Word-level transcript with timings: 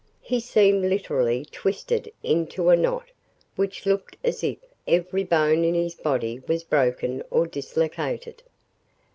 He 0.23 0.39
seemed 0.39 0.83
literally 0.85 1.45
twisted 1.45 2.11
into 2.23 2.69
a 2.69 2.75
knot 2.75 3.09
which 3.55 3.85
looked 3.85 4.17
as 4.23 4.43
if 4.43 4.57
every 4.87 5.23
bone 5.23 5.63
in 5.63 5.75
his 5.75 5.93
body 5.93 6.39
was 6.47 6.63
broken 6.63 7.21
or 7.29 7.45
dislocated. 7.45 8.41